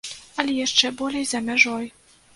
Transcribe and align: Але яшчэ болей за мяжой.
Але 0.43 0.55
яшчэ 0.59 0.91
болей 1.03 1.25
за 1.33 1.43
мяжой. 1.51 1.85